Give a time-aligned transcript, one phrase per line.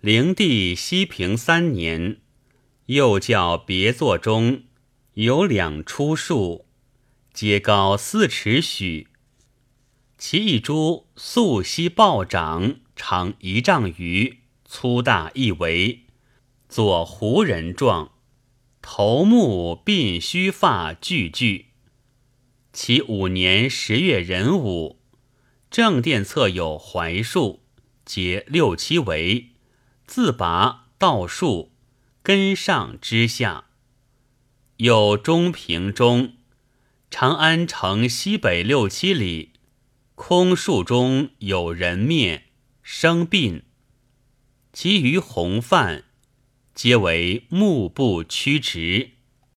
[0.00, 2.18] 灵帝西平三年，
[2.86, 4.62] 又教别座中
[5.14, 6.66] 有两出树，
[7.32, 9.08] 皆高四尺许。
[10.16, 16.02] 其一株素悉暴长，长一丈余，粗大一围，
[16.68, 18.12] 作胡人状，
[18.80, 21.70] 头目鬓须发俱具。
[22.72, 25.00] 其五年十月壬午，
[25.68, 27.64] 正殿侧有槐树，
[28.04, 29.48] 结六七围。
[30.08, 31.70] 自拔道树，
[32.22, 33.66] 根上枝下，
[34.78, 36.32] 有中平中，
[37.10, 39.52] 长安城西北六七里，
[40.14, 42.44] 空树中有人面，
[42.82, 43.64] 生病。
[44.72, 46.04] 其余红泛，
[46.74, 49.10] 皆为目不曲直。